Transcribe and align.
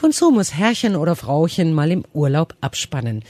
Ab 0.00 0.04
und 0.04 0.14
zu 0.14 0.30
muss 0.30 0.54
Herrchen 0.54 0.96
oder 0.96 1.14
Frauchen 1.14 1.74
mal 1.74 1.90
im 1.90 2.06
Urlaub 2.14 2.54
abspannen, 2.62 3.22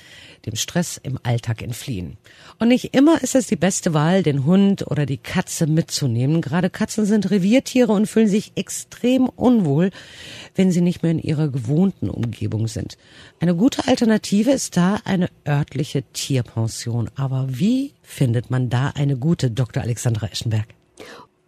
dem 0.47 0.54
Stress 0.54 1.00
im 1.03 1.19
Alltag 1.25 1.62
entfliehen. 1.62 2.17
Und 2.61 2.69
nicht 2.69 2.95
immer 2.95 3.21
ist 3.25 3.35
es 3.35 3.49
die 3.49 3.57
beste 3.57 3.93
Wahl, 3.93 4.23
den 4.23 4.45
Hund 4.45 4.86
oder 4.86 5.04
die 5.04 5.17
Katze 5.17 5.67
mitzunehmen. 5.67 6.41
Gerade 6.41 6.70
Katzen 6.70 7.06
sind 7.06 7.28
Reviertiere 7.33 7.91
und 7.91 8.06
fühlen 8.06 8.29
sich 8.29 8.52
extrem 8.54 9.29
unwohl, 9.29 9.91
wenn 10.54 10.70
sie 10.70 10.80
nicht 10.80 11.02
mehr 11.02 11.11
in 11.11 11.18
ihrer 11.18 11.48
gewohnten 11.48 12.09
Umgebung 12.09 12.69
sind. 12.69 12.96
Eine 13.41 13.57
gute 13.57 13.89
Alternative 13.89 14.52
ist 14.52 14.77
da 14.77 15.00
eine 15.05 15.29
örtliche 15.45 16.05
Tierpension. 16.12 17.11
Aber 17.16 17.46
wie 17.48 17.95
findet 18.00 18.48
man 18.48 18.71
da 18.71 18.93
eine 18.95 19.16
gute, 19.16 19.50
Dr. 19.50 19.82
Alexandra 19.82 20.29
Eschenberg? 20.29 20.68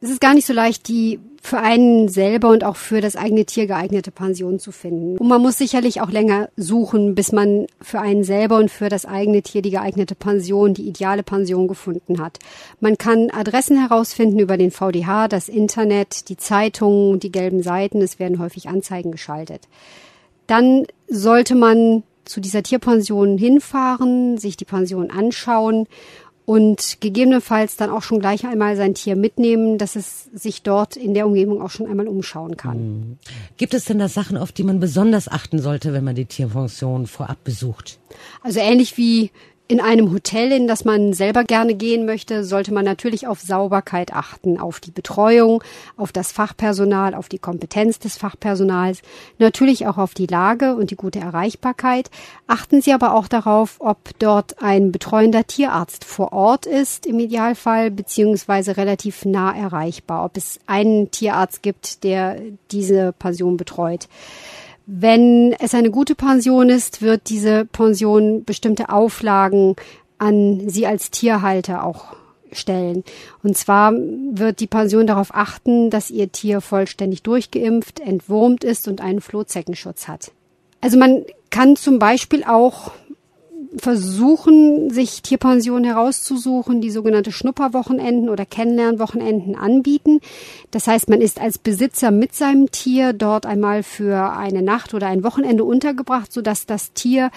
Es 0.02 0.10
ist 0.10 0.20
gar 0.20 0.34
nicht 0.34 0.46
so 0.46 0.52
leicht, 0.52 0.88
die 0.88 1.20
für 1.40 1.58
einen 1.58 2.08
selber 2.08 2.48
und 2.48 2.64
auch 2.64 2.74
für 2.74 3.00
das 3.00 3.14
eigene 3.14 3.44
Tier 3.44 3.68
geeignete 3.68 4.10
Pension 4.10 4.58
zu 4.58 4.72
finden. 4.72 5.16
Und 5.16 5.28
man 5.28 5.40
muss 5.40 5.58
sicherlich 5.58 6.00
auch 6.00 6.10
länger 6.10 6.48
suchen, 6.56 7.14
bis 7.14 7.30
man 7.30 7.66
für 7.80 8.00
einen 8.00 8.24
selber 8.24 8.58
und 8.58 8.68
für 8.68 8.88
das 8.88 9.06
eigene 9.06 9.42
Tier 9.42 9.62
die 9.62 9.70
geeignete 9.70 10.16
Pension, 10.16 10.74
die 10.74 10.88
ideale 10.88 11.22
Pension 11.22 11.68
gefunden 11.68 12.20
hat. 12.20 12.40
Man 12.80 12.98
kann 12.98 13.30
Adressen 13.30 13.78
herausfinden 13.78 14.40
über 14.40 14.56
den 14.56 14.72
VDH, 14.72 15.28
das 15.28 15.48
Internet, 15.48 16.28
die 16.28 16.36
Zeitungen, 16.36 17.20
die 17.20 17.30
gelben 17.30 17.62
Seiten. 17.62 18.02
Es 18.02 18.18
werden 18.18 18.40
häufig 18.40 18.68
Anzeigen 18.68 19.12
geschaltet. 19.12 19.68
Dann 20.48 20.84
sollte 21.08 21.54
man 21.54 22.02
zu 22.24 22.40
dieser 22.40 22.64
Tierpension 22.64 23.38
hinfahren, 23.38 24.36
sich 24.36 24.56
die 24.56 24.64
Pension 24.64 25.10
anschauen 25.10 25.86
und 26.44 26.98
gegebenenfalls 27.00 27.76
dann 27.76 27.90
auch 27.90 28.02
schon 28.02 28.18
gleich 28.18 28.46
einmal 28.46 28.76
sein 28.76 28.94
Tier 28.94 29.16
mitnehmen, 29.16 29.78
dass 29.78 29.96
es 29.96 30.24
sich 30.32 30.62
dort 30.62 30.96
in 30.96 31.14
der 31.14 31.26
Umgebung 31.26 31.62
auch 31.62 31.70
schon 31.70 31.86
einmal 31.86 32.08
umschauen 32.08 32.56
kann. 32.56 32.76
Hm. 32.76 33.18
Gibt 33.56 33.74
es 33.74 33.84
denn 33.84 33.98
da 33.98 34.08
Sachen, 34.08 34.36
auf 34.36 34.52
die 34.52 34.64
man 34.64 34.80
besonders 34.80 35.28
achten 35.28 35.60
sollte, 35.60 35.92
wenn 35.92 36.04
man 36.04 36.14
die 36.14 36.26
Tierpension 36.26 37.06
vorab 37.06 37.44
besucht? 37.44 38.00
Also 38.42 38.60
ähnlich 38.60 38.96
wie 38.96 39.30
in 39.68 39.80
einem 39.80 40.12
Hotel, 40.12 40.52
in 40.52 40.66
das 40.66 40.84
man 40.84 41.12
selber 41.12 41.44
gerne 41.44 41.74
gehen 41.74 42.04
möchte, 42.04 42.44
sollte 42.44 42.74
man 42.74 42.84
natürlich 42.84 43.26
auf 43.26 43.40
Sauberkeit 43.40 44.12
achten, 44.12 44.60
auf 44.60 44.80
die 44.80 44.90
Betreuung, 44.90 45.62
auf 45.96 46.12
das 46.12 46.30
Fachpersonal, 46.30 47.14
auf 47.14 47.28
die 47.28 47.38
Kompetenz 47.38 47.98
des 47.98 48.18
Fachpersonals, 48.18 49.00
natürlich 49.38 49.86
auch 49.86 49.98
auf 49.98 50.14
die 50.14 50.26
Lage 50.26 50.74
und 50.74 50.90
die 50.90 50.96
gute 50.96 51.20
Erreichbarkeit. 51.20 52.10
Achten 52.46 52.82
Sie 52.82 52.92
aber 52.92 53.14
auch 53.14 53.28
darauf, 53.28 53.76
ob 53.78 54.10
dort 54.18 54.60
ein 54.62 54.92
betreuender 54.92 55.46
Tierarzt 55.46 56.04
vor 56.04 56.32
Ort 56.32 56.66
ist, 56.66 57.06
im 57.06 57.18
Idealfall, 57.18 57.90
beziehungsweise 57.90 58.76
relativ 58.76 59.24
nah 59.24 59.56
erreichbar, 59.56 60.24
ob 60.24 60.36
es 60.36 60.60
einen 60.66 61.10
Tierarzt 61.10 61.62
gibt, 61.62 62.04
der 62.04 62.40
diese 62.70 63.14
Pension 63.18 63.56
betreut. 63.56 64.08
Wenn 64.86 65.54
es 65.58 65.74
eine 65.74 65.90
gute 65.90 66.14
Pension 66.14 66.68
ist, 66.68 67.02
wird 67.02 67.28
diese 67.28 67.64
Pension 67.64 68.44
bestimmte 68.44 68.88
Auflagen 68.88 69.76
an 70.18 70.68
Sie 70.68 70.86
als 70.86 71.10
Tierhalter 71.10 71.84
auch 71.84 72.16
stellen. 72.52 73.04
Und 73.42 73.56
zwar 73.56 73.92
wird 73.92 74.60
die 74.60 74.66
Pension 74.66 75.06
darauf 75.06 75.34
achten, 75.34 75.90
dass 75.90 76.10
Ihr 76.10 76.30
Tier 76.30 76.60
vollständig 76.60 77.22
durchgeimpft, 77.22 78.00
entwurmt 78.00 78.64
ist 78.64 78.88
und 78.88 79.00
einen 79.00 79.20
Flohzeckenschutz 79.20 80.08
hat. 80.08 80.32
Also 80.80 80.98
man 80.98 81.24
kann 81.50 81.76
zum 81.76 81.98
Beispiel 81.98 82.44
auch 82.44 82.90
versuchen, 83.76 84.90
sich 84.90 85.22
Tierpensionen 85.22 85.84
herauszusuchen, 85.84 86.80
die 86.80 86.90
sogenannte 86.90 87.32
Schnupperwochenenden 87.32 88.28
oder 88.28 88.44
Kennenlernwochenenden 88.44 89.54
anbieten. 89.56 90.20
Das 90.70 90.86
heißt, 90.86 91.08
man 91.08 91.20
ist 91.20 91.40
als 91.40 91.58
Besitzer 91.58 92.10
mit 92.10 92.34
seinem 92.34 92.70
Tier 92.70 93.12
dort 93.12 93.46
einmal 93.46 93.82
für 93.82 94.36
eine 94.36 94.62
Nacht 94.62 94.94
oder 94.94 95.06
ein 95.06 95.24
Wochenende 95.24 95.64
untergebracht, 95.64 96.32
sodass 96.32 96.66
das 96.66 96.92
Tier 96.92 97.30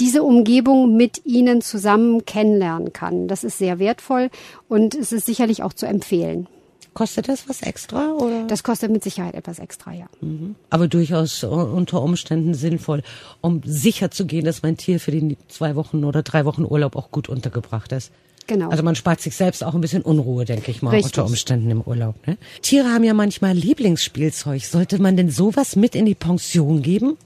diese 0.00 0.22
Umgebung 0.22 0.96
mit 0.96 1.26
ihnen 1.26 1.60
zusammen 1.60 2.24
kennenlernen 2.24 2.92
kann. 2.92 3.28
Das 3.28 3.44
ist 3.44 3.58
sehr 3.58 3.78
wertvoll 3.78 4.30
und 4.68 4.94
es 4.94 5.12
ist 5.12 5.26
sicherlich 5.26 5.62
auch 5.62 5.72
zu 5.72 5.86
empfehlen. 5.86 6.46
Kostet 6.94 7.28
das 7.28 7.48
was 7.48 7.62
extra? 7.62 8.12
Oder? 8.12 8.46
Das 8.46 8.62
kostet 8.62 8.90
mit 8.90 9.02
Sicherheit 9.02 9.34
etwas 9.34 9.58
extra, 9.58 9.92
ja. 9.92 10.06
Mhm. 10.20 10.56
Aber 10.68 10.88
durchaus 10.88 11.42
unter 11.42 12.02
Umständen 12.02 12.54
sinnvoll, 12.54 13.02
um 13.40 13.62
sicher 13.64 14.10
zu 14.10 14.26
gehen, 14.26 14.44
dass 14.44 14.62
mein 14.62 14.76
Tier 14.76 15.00
für 15.00 15.10
die 15.10 15.38
zwei 15.48 15.74
Wochen 15.74 16.04
oder 16.04 16.22
drei 16.22 16.44
Wochen 16.44 16.64
Urlaub 16.64 16.96
auch 16.96 17.10
gut 17.10 17.28
untergebracht 17.28 17.92
ist. 17.92 18.12
Genau. 18.46 18.70
Also 18.70 18.82
man 18.82 18.94
spart 18.94 19.20
sich 19.20 19.36
selbst 19.36 19.64
auch 19.64 19.74
ein 19.74 19.80
bisschen 19.80 20.02
Unruhe, 20.02 20.44
denke 20.44 20.70
ich 20.70 20.82
mal, 20.82 20.90
Richtig. 20.90 21.12
unter 21.12 21.24
Umständen 21.26 21.70
im 21.70 21.80
Urlaub. 21.80 22.14
Ne? 22.26 22.36
Tiere 22.60 22.88
haben 22.88 23.04
ja 23.04 23.14
manchmal 23.14 23.54
Lieblingsspielzeug. 23.54 24.64
Sollte 24.64 25.00
man 25.00 25.16
denn 25.16 25.30
sowas 25.30 25.76
mit 25.76 25.94
in 25.94 26.06
die 26.06 26.14
Pension 26.14 26.82
geben? 26.82 27.16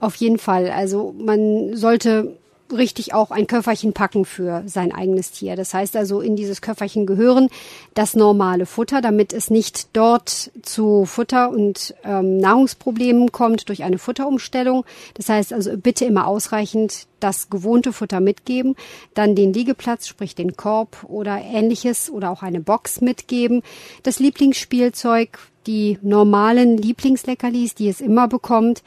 Auf 0.00 0.16
jeden 0.16 0.38
Fall. 0.38 0.70
Also 0.70 1.14
man 1.18 1.76
sollte 1.76 2.36
richtig 2.72 3.14
auch 3.14 3.30
ein 3.30 3.46
Köfferchen 3.46 3.92
packen 3.92 4.24
für 4.24 4.62
sein 4.66 4.92
eigenes 4.92 5.30
Tier. 5.30 5.56
Das 5.56 5.74
heißt 5.74 5.96
also, 5.96 6.20
in 6.20 6.36
dieses 6.36 6.60
Köfferchen 6.60 7.06
gehören 7.06 7.48
das 7.94 8.14
normale 8.14 8.66
Futter, 8.66 9.00
damit 9.00 9.32
es 9.32 9.50
nicht 9.50 9.88
dort 9.92 10.50
zu 10.62 11.04
Futter- 11.04 11.50
und 11.50 11.94
ähm, 12.04 12.38
Nahrungsproblemen 12.38 13.32
kommt 13.32 13.68
durch 13.68 13.82
eine 13.82 13.98
Futterumstellung. 13.98 14.84
Das 15.14 15.28
heißt 15.28 15.52
also, 15.52 15.76
bitte 15.76 16.04
immer 16.04 16.26
ausreichend 16.26 17.06
das 17.20 17.48
gewohnte 17.48 17.92
Futter 17.92 18.20
mitgeben, 18.20 18.76
dann 19.14 19.34
den 19.34 19.52
Liegeplatz, 19.52 20.06
sprich 20.06 20.34
den 20.34 20.56
Korb 20.56 21.04
oder 21.04 21.40
ähnliches 21.40 22.10
oder 22.10 22.30
auch 22.30 22.42
eine 22.42 22.60
Box 22.60 23.00
mitgeben, 23.00 23.62
das 24.02 24.18
Lieblingsspielzeug, 24.18 25.38
die 25.66 25.98
normalen 26.02 26.76
Lieblingsleckerlis, 26.76 27.74
die 27.74 27.88
es 27.88 28.00
immer 28.02 28.28
bekommt, 28.28 28.82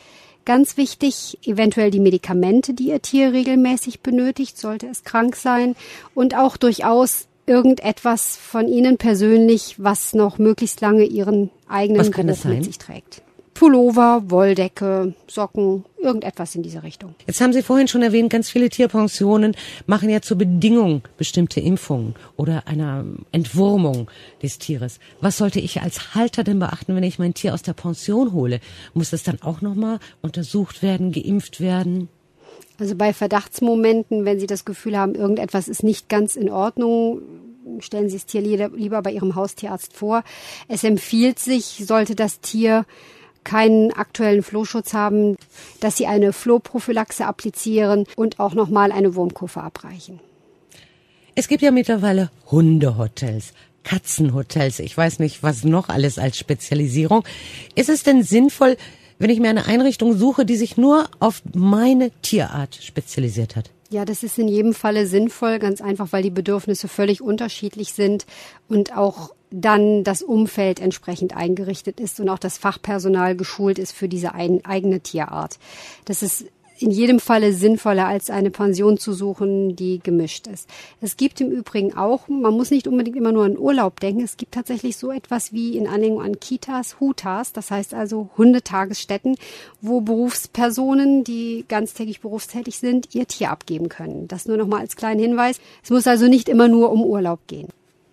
Ganz 0.47 0.77
wichtig, 0.77 1.37
eventuell 1.43 1.91
die 1.91 1.99
Medikamente, 1.99 2.73
die 2.73 2.87
Ihr 2.87 3.01
Tier 3.01 3.33
regelmäßig 3.33 3.99
benötigt, 3.99 4.57
sollte 4.57 4.87
es 4.87 5.03
krank 5.03 5.35
sein 5.35 5.75
und 6.15 6.37
auch 6.37 6.55
durchaus 6.55 7.27
irgendetwas 7.45 8.37
von 8.37 8.69
Ihnen 8.69 8.97
persönlich, 8.97 9.75
was 9.77 10.13
noch 10.13 10.37
möglichst 10.37 10.79
lange 10.79 11.03
Ihren 11.03 11.49
eigenen 11.67 12.09
Geruch 12.11 12.45
mit 12.45 12.63
sich 12.63 12.77
trägt. 12.77 13.23
Pullover, 13.57 14.21
Wolldecke, 14.27 15.15
Socken, 15.25 15.83
irgendetwas 15.97 16.53
in 16.53 16.61
diese 16.61 16.83
Richtung. 16.83 17.15
Jetzt 17.25 17.41
haben 17.41 17.53
Sie 17.53 17.63
vorhin 17.63 17.87
schon 17.87 18.03
erwähnt, 18.03 18.29
ganz 18.29 18.51
viele 18.51 18.69
Tierpensionen 18.69 19.55
machen 19.87 20.11
ja 20.11 20.21
zur 20.21 20.37
Bedingung 20.37 21.01
bestimmte 21.17 21.59
Impfungen 21.59 22.13
oder 22.35 22.67
einer 22.67 23.03
Entwurmung 23.31 24.11
des 24.43 24.59
Tieres. 24.59 24.99
Was 25.21 25.37
sollte 25.37 25.59
ich 25.59 25.81
als 25.81 26.13
Halter 26.13 26.43
denn 26.43 26.59
beachten, 26.59 26.95
wenn 26.95 27.01
ich 27.01 27.17
mein 27.17 27.33
Tier 27.33 27.55
aus 27.55 27.63
der 27.63 27.73
Pension 27.73 28.31
hole? 28.31 28.59
Muss 28.93 29.09
das 29.09 29.23
dann 29.23 29.41
auch 29.41 29.61
nochmal 29.61 29.97
untersucht 30.21 30.83
werden, 30.83 31.11
geimpft 31.11 31.59
werden? 31.59 32.09
Also 32.79 32.93
bei 32.93 33.11
Verdachtsmomenten, 33.11 34.23
wenn 34.23 34.39
Sie 34.39 34.45
das 34.45 34.65
Gefühl 34.65 34.95
haben, 34.95 35.15
irgendetwas 35.15 35.67
ist 35.67 35.81
nicht 35.81 36.09
ganz 36.09 36.35
in 36.35 36.51
Ordnung, 36.51 37.21
stellen 37.79 38.07
Sie 38.07 38.17
das 38.17 38.27
Tier 38.27 38.41
lieber 38.41 39.01
bei 39.01 39.11
Ihrem 39.11 39.33
Haustierarzt 39.33 39.93
vor. 39.93 40.23
Es 40.67 40.83
empfiehlt 40.83 41.39
sich, 41.39 41.83
sollte 41.87 42.13
das 42.13 42.39
Tier 42.39 42.85
keinen 43.47 43.93
aktuellen 43.93 44.43
Flohschutz 44.43 44.93
haben, 44.93 45.37
dass 45.79 45.95
sie 45.95 46.05
eine 46.05 46.33
Flohprophylaxe 46.33 47.25
applizieren 47.25 48.05
und 48.17 48.41
auch 48.41 48.53
nochmal 48.53 48.91
eine 48.91 49.15
Wurmkur 49.15 49.47
verabreichen. 49.47 50.19
Es 51.33 51.47
gibt 51.47 51.61
ja 51.61 51.71
mittlerweile 51.71 52.29
Hundehotels, 52.51 53.53
Katzenhotels, 53.83 54.79
ich 54.79 54.97
weiß 54.97 55.19
nicht, 55.19 55.43
was 55.43 55.63
noch 55.63 55.87
alles 55.87 56.19
als 56.19 56.37
Spezialisierung. 56.37 57.23
Ist 57.73 57.89
es 57.89 58.03
denn 58.03 58.21
sinnvoll, 58.21 58.75
wenn 59.17 59.29
ich 59.29 59.39
mir 59.39 59.49
eine 59.49 59.65
Einrichtung 59.65 60.17
suche, 60.17 60.45
die 60.45 60.57
sich 60.57 60.75
nur 60.75 61.09
auf 61.19 61.41
meine 61.53 62.11
Tierart 62.21 62.75
spezialisiert 62.75 63.55
hat? 63.55 63.71
Ja, 63.89 64.03
das 64.03 64.23
ist 64.23 64.37
in 64.37 64.49
jedem 64.49 64.73
Falle 64.73 65.07
sinnvoll, 65.07 65.59
ganz 65.59 65.79
einfach, 65.79 66.09
weil 66.11 66.21
die 66.21 66.29
Bedürfnisse 66.29 66.89
völlig 66.89 67.21
unterschiedlich 67.21 67.93
sind 67.93 68.25
und 68.67 68.97
auch 68.97 69.31
dann 69.51 70.03
das 70.03 70.21
Umfeld 70.21 70.79
entsprechend 70.79 71.35
eingerichtet 71.35 71.99
ist 71.99 72.19
und 72.19 72.29
auch 72.29 72.39
das 72.39 72.57
Fachpersonal 72.57 73.35
geschult 73.35 73.79
ist 73.79 73.93
für 73.93 74.09
diese 74.09 74.33
ein, 74.33 74.65
eigene 74.65 74.99
Tierart. 74.99 75.57
Das 76.05 76.21
ist 76.21 76.45
in 76.79 76.91
jedem 76.91 77.19
Falle 77.19 77.53
sinnvoller, 77.53 78.07
als 78.07 78.29
eine 78.29 78.51
Pension 78.51 78.97
zu 78.97 79.13
suchen, 79.13 79.75
die 79.75 79.99
gemischt 79.99 80.47
ist. 80.47 80.69
Es 81.01 81.17
gibt 81.17 81.41
im 81.41 81.49
Übrigen 81.49 81.95
auch, 81.95 82.27
man 82.27 82.53
muss 82.53 82.71
nicht 82.71 82.87
unbedingt 82.87 83.17
immer 83.17 83.31
nur 83.31 83.45
an 83.45 83.57
Urlaub 83.57 83.99
denken, 83.99 84.21
es 84.21 84.37
gibt 84.37 84.53
tatsächlich 84.53 84.97
so 84.97 85.11
etwas 85.11 85.53
wie 85.53 85.77
in 85.77 85.87
Anlehnung 85.87 86.21
an 86.21 86.39
Kitas, 86.39 86.99
Hutas, 86.99 87.53
das 87.53 87.71
heißt 87.71 87.93
also 87.93 88.29
Hundetagesstätten, 88.37 89.37
wo 89.81 90.01
Berufspersonen, 90.01 91.23
die 91.23 91.65
ganztägig 91.67 92.21
berufstätig 92.21 92.77
sind, 92.79 93.15
ihr 93.15 93.27
Tier 93.27 93.51
abgeben 93.51 93.89
können. 93.89 94.27
Das 94.27 94.45
nur 94.45 94.57
noch 94.57 94.67
mal 94.67 94.79
als 94.79 94.95
kleinen 94.95 95.19
Hinweis. 95.19 95.59
Es 95.83 95.89
muss 95.89 96.07
also 96.07 96.27
nicht 96.27 96.49
immer 96.49 96.67
nur 96.67 96.91
um 96.91 97.01
Urlaub 97.01 97.39
gehen. 97.47 97.69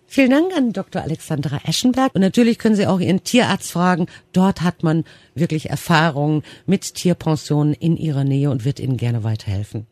Vielen 0.07 0.31
Dank 0.31 0.55
an 0.55 0.71
Dr. 0.71 1.01
Alexandra 1.01 1.59
Eschenberg. 1.65 2.13
Und 2.13 2.21
natürlich 2.21 2.57
können 2.59 2.75
Sie 2.75 2.87
auch 2.87 2.99
Ihren 2.99 3.23
Tierarzt 3.23 3.71
fragen. 3.71 4.07
Dort 4.33 4.61
hat 4.61 4.83
man 4.83 5.03
wirklich 5.33 5.69
Erfahrung 5.69 6.43
mit 6.65 6.93
Tierpensionen 6.93 7.73
in 7.73 7.97
Ihrer 7.97 8.23
Nähe 8.23 8.49
und 8.51 8.65
wird 8.65 8.79
Ihnen 8.79 8.97
gerne 8.97 9.23
weiterhelfen. 9.23 9.87